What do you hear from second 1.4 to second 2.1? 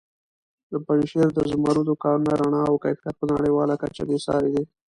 زمردو